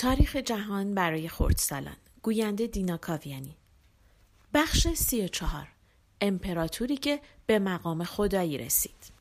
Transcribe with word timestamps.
تاریخ 0.00 0.36
جهان 0.36 0.94
برای 0.94 1.28
خردسالان. 1.28 1.96
گوینده 2.22 2.66
دینا 2.66 2.96
کاویانی. 2.96 3.56
بخش 4.54 4.88
سی 4.88 5.24
و 5.24 5.28
چهار. 5.28 5.68
امپراتوری 6.20 6.96
که 6.96 7.20
به 7.46 7.58
مقام 7.58 8.04
خدایی 8.04 8.58
رسید. 8.58 9.12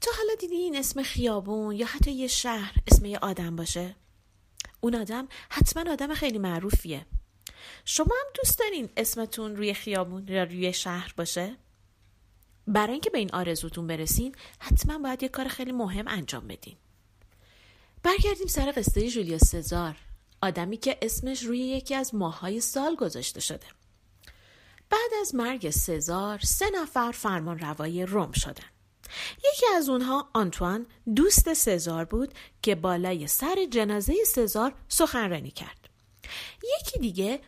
تو 0.00 0.10
حالا 0.16 0.34
دیدی 0.40 0.54
این 0.54 0.76
اسم 0.76 1.02
خیابون 1.02 1.76
یا 1.76 1.86
حتی 1.86 2.12
یه 2.12 2.26
شهر 2.26 2.74
اسم 2.86 3.04
یه 3.04 3.18
آدم 3.18 3.56
باشه؟ 3.56 3.96
اون 4.80 4.94
آدم 4.94 5.28
حتما 5.50 5.92
آدم 5.92 6.14
خیلی 6.14 6.38
معروفیه. 6.38 7.06
شما 7.84 8.14
هم 8.20 8.32
دوست 8.34 8.58
دارین 8.58 8.88
اسمتون 8.96 9.56
روی 9.56 9.74
خیابون 9.74 10.28
یا 10.28 10.44
روی 10.44 10.72
شهر 10.72 11.14
باشه؟ 11.16 11.56
برای 12.66 12.92
اینکه 12.92 13.10
به 13.10 13.18
این 13.18 13.30
آرزوتون 13.32 13.86
برسین 13.86 14.34
حتما 14.58 14.98
باید 14.98 15.22
یه 15.22 15.28
کار 15.28 15.48
خیلی 15.48 15.72
مهم 15.72 16.08
انجام 16.08 16.46
بدین. 16.46 16.76
برگردیم 18.04 18.46
سر 18.46 18.72
قصه 18.76 19.10
جولیوس 19.10 19.44
سزار. 19.44 19.96
آدمی 20.42 20.76
که 20.76 20.98
اسمش 21.02 21.42
روی 21.42 21.58
یکی 21.58 21.94
از 21.94 22.14
ماهای 22.14 22.60
سال 22.60 22.94
گذاشته 22.94 23.40
شده. 23.40 23.66
بعد 24.90 25.10
از 25.20 25.34
مرگ 25.34 25.70
سزار 25.70 26.38
سه 26.38 26.70
نفر 26.70 27.12
فرمان 27.12 27.58
روای 27.58 28.06
روم 28.06 28.32
شدن. 28.32 28.64
یکی 29.38 29.66
از 29.76 29.88
اونها 29.88 30.28
آنتوان 30.32 30.86
دوست 31.16 31.54
سزار 31.54 32.04
بود 32.04 32.34
که 32.62 32.74
بالای 32.74 33.26
سر 33.26 33.66
جنازه 33.70 34.14
سزار 34.26 34.74
سخنرانی 34.88 35.50
کرد. 35.50 35.88
یکی 36.80 36.98
دیگه 36.98 37.40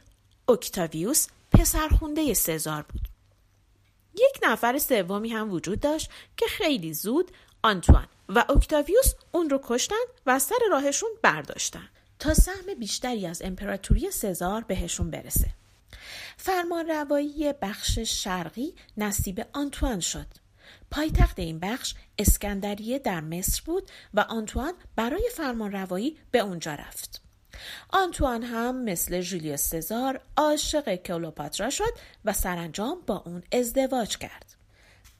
اکتاویوس 0.48 1.26
پسرخونده 1.52 2.34
سزار 2.34 2.82
بود. 2.82 3.08
یک 4.14 4.38
نفر 4.42 4.78
سومی 4.78 5.28
هم 5.28 5.52
وجود 5.52 5.80
داشت 5.80 6.10
که 6.36 6.46
خیلی 6.46 6.94
زود 6.94 7.30
آنتوان 7.62 8.08
و 8.28 8.44
اکتاویوس 8.48 9.14
اون 9.32 9.50
رو 9.50 9.60
کشتن 9.62 10.04
و 10.26 10.38
سر 10.38 10.58
راهشون 10.70 11.10
برداشتن 11.22 11.88
تا 12.18 12.34
سهم 12.34 12.74
بیشتری 12.78 13.26
از 13.26 13.42
امپراتوری 13.42 14.10
سزار 14.10 14.60
بهشون 14.60 15.10
برسه. 15.10 15.48
فرمان 16.36 16.86
روایی 16.88 17.52
بخش 17.62 17.98
شرقی 17.98 18.74
نصیب 18.96 19.46
آنتوان 19.52 20.00
شد. 20.00 20.26
پایتخت 20.90 21.38
این 21.38 21.58
بخش 21.58 21.94
اسکندریه 22.18 22.98
در 22.98 23.20
مصر 23.20 23.62
بود 23.64 23.90
و 24.14 24.20
آنتوان 24.20 24.74
برای 24.96 25.30
فرمان 25.36 25.72
روایی 25.72 26.18
به 26.30 26.38
اونجا 26.38 26.74
رفت. 26.74 27.22
آنتوان 27.90 28.42
هم 28.42 28.84
مثل 28.84 29.20
جولیوس 29.20 29.60
سزار 29.60 30.20
عاشق 30.36 30.94
کلوپاترا 30.94 31.70
شد 31.70 31.92
و 32.24 32.32
سرانجام 32.32 32.98
با 33.06 33.22
اون 33.26 33.42
ازدواج 33.52 34.18
کرد. 34.18 34.55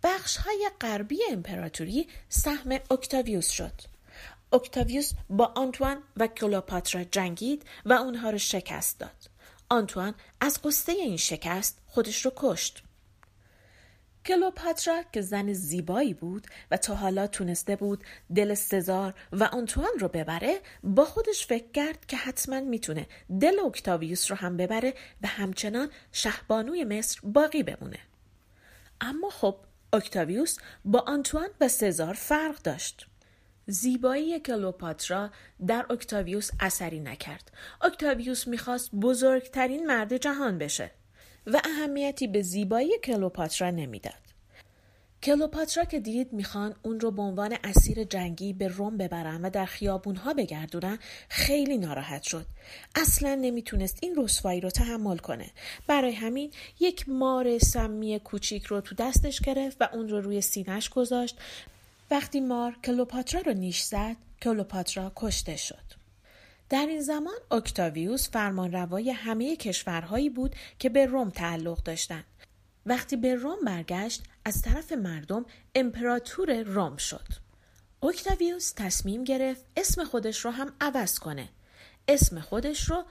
بخش 0.02 0.36
های 0.36 0.70
غربی 0.80 1.18
امپراتوری 1.30 2.08
سهم 2.28 2.78
اکتاویوس 2.90 3.48
شد. 3.48 3.72
اکتاویوس 4.52 5.12
با 5.30 5.52
آنتوان 5.56 6.02
و 6.16 6.26
کلوپاترا 6.26 7.04
جنگید 7.04 7.64
و 7.84 7.92
اونها 7.92 8.30
رو 8.30 8.38
شکست 8.38 8.98
داد. 8.98 9.30
آنتوان 9.68 10.14
از 10.40 10.62
قصه 10.62 10.92
این 10.92 11.16
شکست 11.16 11.78
خودش 11.86 12.24
رو 12.24 12.32
کشت. 12.36 12.82
کلوپاترا 14.26 15.02
که 15.12 15.20
زن 15.20 15.52
زیبایی 15.52 16.14
بود 16.14 16.46
و 16.70 16.76
تا 16.76 16.94
حالا 16.94 17.26
تونسته 17.26 17.76
بود 17.76 18.04
دل 18.34 18.54
سزار 18.54 19.14
و 19.32 19.44
آنتوان 19.44 19.98
رو 19.98 20.08
ببره 20.08 20.60
با 20.82 21.04
خودش 21.04 21.46
فکر 21.46 21.72
کرد 21.74 22.06
که 22.06 22.16
حتما 22.16 22.60
می‌تونه 22.60 23.06
دل 23.40 23.60
اکتاویوس 23.66 24.30
رو 24.30 24.36
هم 24.36 24.56
ببره 24.56 24.94
و 25.22 25.26
همچنان 25.26 25.90
شهبانوی 26.12 26.84
مصر 26.84 27.20
باقی 27.22 27.62
بمونه. 27.62 27.98
اما 29.00 29.30
خب 29.30 29.56
اکتاویوس 29.96 30.58
با 30.84 31.04
آنتوان 31.06 31.48
و 31.60 31.68
سزار 31.68 32.14
فرق 32.14 32.62
داشت. 32.62 33.06
زیبایی 33.66 34.40
کلوپاترا 34.40 35.30
در 35.66 35.86
اکتاویوس 35.90 36.50
اثری 36.60 37.00
نکرد. 37.00 37.52
اکتاویوس 37.82 38.48
می‌خواست 38.48 38.90
بزرگترین 38.94 39.86
مرد 39.86 40.16
جهان 40.16 40.58
بشه 40.58 40.90
و 41.46 41.60
اهمیتی 41.64 42.26
به 42.26 42.42
زیبایی 42.42 42.98
کلوپاترا 43.04 43.70
نمی‌داد. 43.70 44.25
کلوپاترا 45.26 45.84
که 45.84 46.00
دید 46.00 46.32
می‌خوان 46.32 46.74
اون 46.82 47.00
رو 47.00 47.10
به 47.10 47.22
عنوان 47.22 47.56
اسیر 47.64 48.04
جنگی 48.04 48.52
به 48.52 48.68
روم 48.68 48.96
ببرن 48.96 49.44
و 49.44 49.50
در 49.50 49.64
خیابونها 49.64 50.34
بگردونن 50.34 50.98
خیلی 51.28 51.78
ناراحت 51.78 52.22
شد. 52.22 52.46
اصلا 52.94 53.34
نمی‌تونست 53.34 53.98
این 54.02 54.14
رسوایی 54.16 54.60
رو 54.60 54.70
تحمل 54.70 55.16
کنه. 55.16 55.50
برای 55.86 56.12
همین 56.12 56.50
یک 56.80 57.08
مار 57.08 57.58
سمی 57.58 58.18
کوچیک 58.18 58.64
رو 58.64 58.80
تو 58.80 58.94
دستش 58.94 59.40
گرفت 59.40 59.76
و 59.80 59.88
اون 59.92 60.08
رو 60.08 60.20
روی 60.20 60.40
سینش 60.40 60.88
گذاشت. 60.88 61.38
وقتی 62.10 62.40
مار 62.40 62.76
کلوپاترا 62.84 63.40
رو 63.40 63.52
نیش 63.52 63.82
زد 63.82 64.16
کلوپاترا 64.42 65.12
کشته 65.16 65.56
شد. 65.56 65.86
در 66.70 66.86
این 66.86 67.00
زمان 67.00 67.38
اکتاویوس 67.50 68.30
فرمانروای 68.30 69.10
همه 69.10 69.56
کشورهایی 69.56 70.30
بود 70.30 70.56
که 70.78 70.88
به 70.88 71.06
روم 71.06 71.30
تعلق 71.30 71.82
داشتند. 71.82 72.24
وقتی 72.86 73.16
به 73.16 73.34
روم 73.34 73.58
برگشت 73.64 74.22
از 74.44 74.62
طرف 74.62 74.92
مردم 74.92 75.46
امپراتور 75.74 76.62
روم 76.62 76.96
شد. 76.96 77.26
اوکتاویوس 78.00 78.72
تصمیم 78.76 79.24
گرفت 79.24 79.64
اسم 79.76 80.04
خودش 80.04 80.44
رو 80.44 80.50
هم 80.50 80.72
عوض 80.80 81.18
کنه. 81.18 81.48
اسم 82.08 82.40
خودش 82.40 82.90
رو 82.90 83.04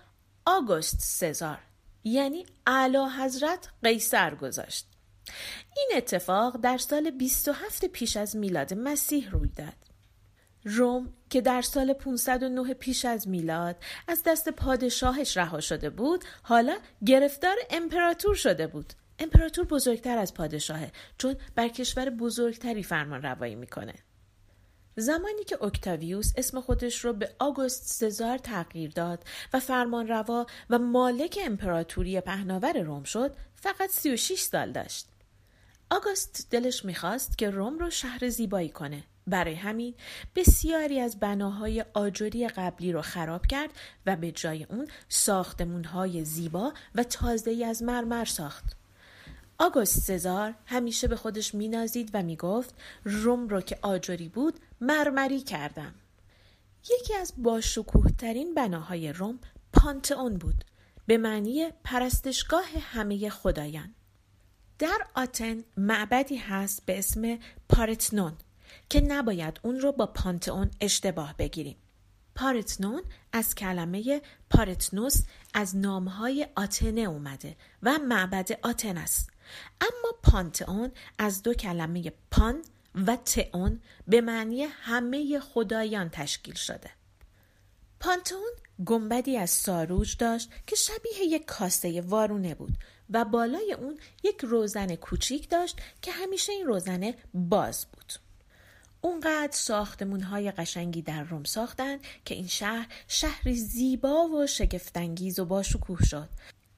آگوست 0.45 0.99
سزار 0.99 1.57
یعنی 2.03 2.45
اعلی 2.67 2.97
حضرت 3.19 3.69
قیصر 3.83 4.35
گذاشت. 4.35 4.87
این 5.77 5.91
اتفاق 5.95 6.57
در 6.57 6.77
سال 6.77 7.11
27 7.11 7.85
پیش 7.85 8.17
از 8.17 8.35
میلاد 8.35 8.73
مسیح 8.73 9.29
روی 9.31 9.49
داد. 9.49 9.73
روم 10.65 11.13
که 11.29 11.41
در 11.41 11.61
سال 11.61 11.93
509 11.93 12.73
پیش 12.73 13.05
از 13.05 13.27
میلاد 13.27 13.75
از 14.07 14.23
دست 14.25 14.49
پادشاهش 14.49 15.37
رها 15.37 15.59
شده 15.59 15.89
بود 15.89 16.23
حالا 16.43 16.77
گرفتار 17.05 17.55
امپراتور 17.69 18.35
شده 18.35 18.67
بود 18.67 18.93
امپراتور 19.19 19.65
بزرگتر 19.65 20.17
از 20.17 20.33
پادشاهه 20.33 20.91
چون 21.17 21.35
بر 21.55 21.67
کشور 21.67 22.09
بزرگتری 22.09 22.83
فرمان 22.83 23.21
روایی 23.21 23.55
می‌کنه. 23.55 23.93
زمانی 24.97 25.43
که 25.43 25.63
اکتاویوس 25.63 26.33
اسم 26.37 26.61
خودش 26.61 27.05
رو 27.05 27.13
به 27.13 27.35
آگوست 27.39 27.87
سزار 27.87 28.37
تغییر 28.37 28.91
داد 28.91 29.23
و 29.53 29.59
فرمان 29.59 30.07
روا 30.07 30.45
و 30.69 30.79
مالک 30.79 31.39
امپراتوری 31.45 32.21
پهناور 32.21 32.81
روم 32.81 33.03
شد 33.03 33.35
فقط 33.55 33.89
36 33.89 34.39
سال 34.39 34.71
داشت. 34.71 35.07
آگوست 35.89 36.47
دلش 36.51 36.85
می‌خواست 36.85 37.37
که 37.37 37.49
روم 37.49 37.77
رو 37.77 37.89
شهر 37.89 38.29
زیبایی 38.29 38.69
کنه. 38.69 39.03
برای 39.27 39.53
همین 39.53 39.93
بسیاری 40.35 40.99
از 40.99 41.19
بناهای 41.19 41.85
آجری 41.93 42.47
قبلی 42.47 42.91
رو 42.91 43.01
خراب 43.01 43.45
کرد 43.45 43.69
و 44.05 44.15
به 44.15 44.31
جای 44.31 44.63
اون 44.63 44.87
ساختمونهای 45.09 46.25
زیبا 46.25 46.73
و 46.95 47.03
تازه 47.03 47.65
از 47.65 47.83
مرمر 47.83 48.25
ساخت. 48.25 48.84
آگوست 49.59 49.99
سزار 49.99 50.53
همیشه 50.65 51.07
به 51.07 51.15
خودش 51.15 51.55
مینازید 51.55 52.09
و 52.13 52.23
می‌گفت 52.23 52.75
روم 53.03 53.47
رو 53.47 53.61
که 53.61 53.79
آجری 53.81 54.29
بود 54.29 54.59
مرمری 54.81 55.41
کردم. 55.41 55.93
یکی 56.83 57.15
از 57.15 57.33
باشکوه 57.37 58.11
ترین 58.11 58.53
بناهای 58.53 59.13
روم 59.13 59.39
پانتئون 59.73 60.37
بود 60.37 60.65
به 61.05 61.17
معنی 61.17 61.69
پرستشگاه 61.83 62.65
همه 62.79 63.29
خدایان. 63.29 63.93
در 64.79 65.07
آتن 65.15 65.63
معبدی 65.77 66.37
هست 66.37 66.85
به 66.85 66.99
اسم 66.99 67.39
پارتنون 67.69 68.33
که 68.89 69.01
نباید 69.01 69.59
اون 69.63 69.79
رو 69.79 69.91
با 69.91 70.05
پانتئون 70.05 70.71
اشتباه 70.81 71.35
بگیریم. 71.37 71.77
پارتنون 72.35 73.01
از 73.31 73.55
کلمه 73.55 74.21
پارتنوس 74.49 75.21
از 75.53 75.75
نامهای 75.75 76.47
آتنه 76.55 77.01
اومده 77.01 77.55
و 77.83 77.97
معبد 77.97 78.59
آتن 78.63 78.97
است. 78.97 79.34
اما 79.81 80.11
پانتئون 80.23 80.91
از 81.17 81.43
دو 81.43 81.53
کلمه 81.53 82.11
پان 82.31 82.61
و 83.07 83.15
تئون 83.15 83.81
به 84.07 84.21
معنی 84.21 84.63
همه 84.63 85.39
خدایان 85.39 86.09
تشکیل 86.09 86.55
شده. 86.55 86.89
پانتئون 87.99 88.51
گنبدی 88.85 89.37
از 89.37 89.49
ساروج 89.49 90.17
داشت 90.17 90.49
که 90.67 90.75
شبیه 90.75 91.19
یک 91.19 91.45
کاسه 91.45 92.01
وارونه 92.01 92.55
بود 92.55 92.73
و 93.09 93.25
بالای 93.25 93.73
اون 93.73 93.99
یک 94.23 94.41
روزن 94.41 94.95
کوچیک 94.95 95.49
داشت 95.49 95.77
که 96.01 96.11
همیشه 96.11 96.51
این 96.51 96.67
روزنه 96.67 97.15
باز 97.33 97.85
بود. 97.85 98.13
اونقدر 99.01 99.51
ساختمون 99.51 100.21
های 100.21 100.51
قشنگی 100.51 101.01
در 101.01 101.23
روم 101.23 101.43
ساختن 101.43 101.97
که 102.25 102.35
این 102.35 102.47
شهر 102.47 102.87
شهری 103.07 103.55
زیبا 103.55 104.27
و 104.27 104.47
شگفتانگیز 104.47 105.39
و 105.39 105.45
باشکوه 105.45 106.03
شد 106.03 106.29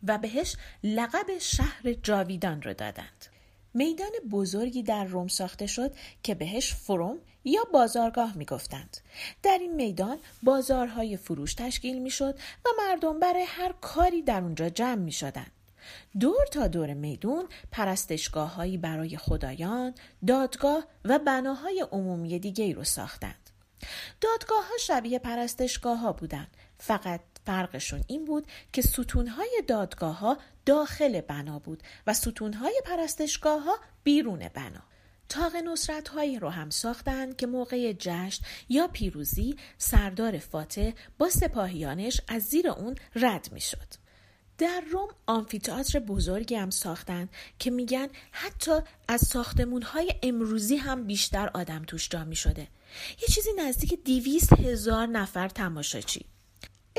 و 0.03 0.17
بهش 0.17 0.55
لقب 0.83 1.38
شهر 1.39 1.94
جاویدان 1.94 2.61
رو 2.61 2.73
دادند. 2.73 3.25
میدان 3.73 4.11
بزرگی 4.31 4.83
در 4.83 5.05
روم 5.05 5.27
ساخته 5.27 5.67
شد 5.67 5.95
که 6.23 6.35
بهش 6.35 6.73
فروم 6.73 7.17
یا 7.44 7.63
بازارگاه 7.73 8.38
می‌گفتند. 8.38 8.97
در 9.44 9.57
این 9.61 9.75
میدان 9.75 10.17
بازارهای 10.44 11.17
فروش 11.17 11.53
تشکیل 11.53 12.01
می‌شد 12.01 12.39
و 12.65 12.69
مردم 12.77 13.19
برای 13.19 13.45
هر 13.47 13.73
کاری 13.81 14.21
در 14.21 14.41
اونجا 14.41 14.69
جمع 14.69 15.01
می 15.01 15.11
شدند. 15.11 15.51
دور 16.19 16.45
تا 16.45 16.67
دور 16.67 16.94
میدون 16.94 17.47
پرستشگاه 17.71 18.53
هایی 18.55 18.77
برای 18.77 19.17
خدایان، 19.17 19.94
دادگاه 20.27 20.83
و 21.05 21.19
بناهای 21.19 21.85
عمومی 21.91 22.39
دیگه 22.39 22.73
رو 22.73 22.83
ساختند. 22.83 23.49
دادگاه 24.21 24.63
ها 24.63 24.77
شبیه 24.79 25.19
پرستشگاه 25.19 25.99
ها 25.99 26.13
بودند 26.13 26.57
فقط 26.77 27.21
فرقشون 27.47 28.03
این 28.07 28.25
بود 28.25 28.47
که 28.73 28.81
ستونهای 28.81 29.63
دادگاه 29.67 30.19
ها 30.19 30.38
داخل 30.65 31.21
بنا 31.21 31.59
بود 31.59 31.83
و 32.07 32.13
ستونهای 32.13 32.81
پرستشگاه 32.85 33.63
ها 33.63 33.77
بیرون 34.03 34.49
بنا. 34.53 34.83
تاق 35.29 35.55
نصرت 35.55 36.07
هایی 36.07 36.39
رو 36.39 36.49
هم 36.49 36.69
ساختند 36.69 37.35
که 37.35 37.47
موقع 37.47 37.94
جشن 37.99 38.45
یا 38.69 38.88
پیروزی 38.88 39.55
سردار 39.77 40.38
فاتح 40.38 40.91
با 41.17 41.29
سپاهیانش 41.29 42.21
از 42.27 42.44
زیر 42.44 42.69
اون 42.69 42.95
رد 43.15 43.49
می 43.51 43.61
شد. 43.61 44.07
در 44.57 44.81
روم 44.91 45.07
آمفیتئاتر 45.27 45.99
بزرگی 45.99 46.55
هم 46.55 46.69
ساختن 46.69 47.29
که 47.59 47.71
میگن 47.71 48.07
حتی 48.31 48.79
از 49.07 49.21
ساختمون 49.21 49.81
های 49.81 50.13
امروزی 50.23 50.75
هم 50.75 51.03
بیشتر 51.03 51.49
آدم 51.53 51.83
توش 51.83 52.09
جا 52.09 52.23
می 52.23 52.35
شده. 52.35 52.67
یه 53.21 53.27
چیزی 53.27 53.49
نزدیک 53.57 54.03
دیویست 54.03 54.53
هزار 54.53 55.07
نفر 55.07 55.49
تماشاچی. 55.49 56.25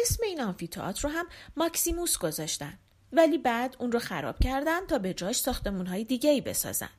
اسم 0.03 0.23
این 0.25 0.41
آمفیتئاتر 0.41 1.09
رو 1.09 1.15
هم 1.15 1.27
ماکسیموس 1.57 2.19
گذاشتن 2.19 2.79
ولی 3.13 3.39
بعد 3.39 3.77
اون 3.79 3.93
رو 3.93 3.99
خراب 3.99 4.39
کردن 4.39 4.87
تا 4.87 4.99
به 4.99 5.15
جاش 5.15 5.37
ساختمون 5.37 5.87
های 5.87 6.05
دیگه 6.05 6.31
ای 6.31 6.41
بسازن. 6.41 6.91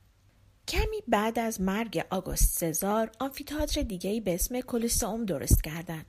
کمی 0.68 1.02
بعد 1.08 1.38
از 1.38 1.60
مرگ 1.60 2.06
آگوست 2.10 2.58
سزار 2.58 3.10
آمفیتئاتر 3.20 3.82
دیگه 3.82 4.10
ای 4.10 4.20
به 4.20 4.34
اسم 4.34 4.60
کلوسئوم 4.60 5.24
درست 5.24 5.62
کردن 5.64 6.04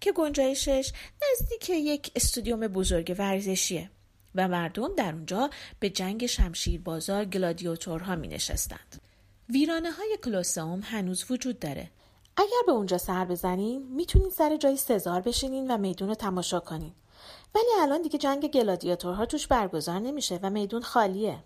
که 0.00 0.12
گنجایشش 0.12 0.92
نزدیک 1.32 1.70
یک 1.70 2.12
استودیوم 2.16 2.66
بزرگ 2.66 3.16
ورزشیه 3.18 3.90
و 4.34 4.48
مردم 4.48 4.94
در 4.94 5.12
اونجا 5.12 5.50
به 5.80 5.90
جنگ 5.90 6.26
شمشیر 6.26 6.80
بازار 6.80 7.24
گلادیاتورها 7.24 8.16
می 8.16 8.28
نشستند. 8.28 9.00
ویرانه 9.48 9.90
های 9.90 10.18
کلوسئوم 10.24 10.80
هنوز 10.84 11.24
وجود 11.30 11.58
داره. 11.58 11.90
اگر 12.36 12.62
به 12.66 12.72
اونجا 12.72 12.98
سر 12.98 13.24
بزنین 13.24 13.82
می‌تونین 13.82 14.30
سر 14.30 14.56
جای 14.56 14.76
سزار 14.76 15.20
بشینین 15.20 15.70
و 15.70 15.78
میدون 15.78 16.08
رو 16.08 16.14
تماشا 16.14 16.60
کنین. 16.60 16.92
ولی 17.54 17.66
الان 17.80 18.02
دیگه 18.02 18.18
جنگ 18.18 18.50
گلادیاتورها 18.50 19.26
توش 19.26 19.46
برگزار 19.46 19.98
نمیشه 19.98 20.40
و 20.42 20.50
میدون 20.50 20.82
خالیه. 20.82 21.38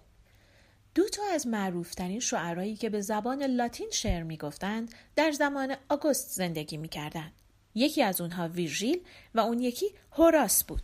دو 0.95 1.09
تا 1.09 1.23
از 1.33 1.47
معروفترین 1.47 2.21
شعرایی 2.21 2.77
که 2.77 2.91
به 2.91 3.01
زبان 3.01 3.43
لاتین 3.43 3.91
شعر 3.91 4.23
می‌گفتند 4.23 4.95
در 5.17 5.33
زمان 5.33 5.77
آگوست 5.89 6.31
زندگی 6.31 6.77
می‌کردند. 6.77 7.33
یکی 7.75 8.03
از 8.03 8.21
اونها 8.21 8.49
ویرژیل 8.49 9.01
و 9.35 9.41
اون 9.41 9.61
یکی 9.61 9.87
هوراس 10.13 10.65
بود. 10.65 10.83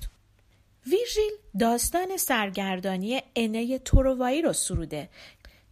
ویرژیل 0.87 1.33
داستان 1.59 2.17
سرگردانی 2.17 3.23
انه 3.37 3.79
توروایی 3.79 4.43
رو 4.43 4.53
سروده 4.53 5.09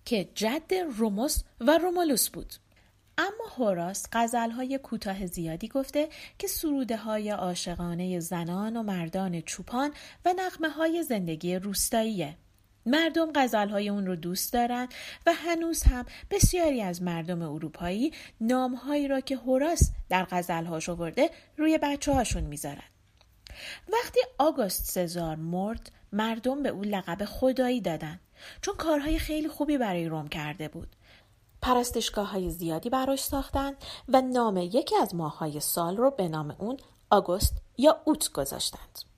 که 0.04 0.28
جد 0.34 0.74
روموس 0.74 1.42
و 1.60 1.78
رومولوس 1.78 2.28
بود. 2.28 2.54
اما 3.18 3.44
هوراس 3.56 4.06
غزلهای 4.12 4.78
کوتاه 4.78 5.26
زیادی 5.26 5.68
گفته 5.68 6.08
که 6.38 6.46
سروده 6.46 6.96
های 6.96 7.30
عاشقانه 7.30 8.20
زنان 8.20 8.76
و 8.76 8.82
مردان 8.82 9.40
چوپان 9.40 9.92
و 10.24 10.34
نقمه 10.38 10.68
های 10.68 11.02
زندگی 11.02 11.56
روستاییه. 11.56 12.36
مردم 12.86 13.32
غزلهای 13.34 13.88
اون 13.88 14.06
رو 14.06 14.16
دوست 14.16 14.52
دارن 14.52 14.88
و 15.26 15.32
هنوز 15.34 15.82
هم 15.82 16.06
بسیاری 16.30 16.82
از 16.82 17.02
مردم 17.02 17.42
اروپایی 17.42 18.12
نامهایی 18.40 19.08
را 19.08 19.20
که 19.20 19.36
هوراس 19.36 19.90
در 20.08 20.26
غزلهاش 20.30 20.88
آورده 20.88 21.30
روی 21.56 21.78
بچه 21.78 22.12
هاشون 22.12 22.42
می‌ذارن. 22.42 22.82
وقتی 23.92 24.20
آگوست 24.38 24.84
سزار 24.84 25.36
مرد 25.36 25.92
مردم 26.12 26.62
به 26.62 26.68
او 26.68 26.82
لقب 26.82 27.24
خدایی 27.24 27.80
دادن 27.80 28.20
چون 28.60 28.74
کارهای 28.74 29.18
خیلی 29.18 29.48
خوبی 29.48 29.78
برای 29.78 30.08
روم 30.08 30.28
کرده 30.28 30.68
بود. 30.68 30.96
پرستشگاه 31.62 32.30
های 32.30 32.50
زیادی 32.50 32.90
براش 32.90 33.22
ساختن 33.22 33.72
و 34.08 34.20
نام 34.20 34.56
یکی 34.56 34.96
از 34.96 35.14
ماههای 35.14 35.60
سال 35.60 35.96
رو 35.96 36.10
به 36.10 36.28
نام 36.28 36.56
اون 36.58 36.76
آگوست 37.10 37.54
یا 37.78 38.00
اوت 38.04 38.32
گذاشتند. 38.32 39.11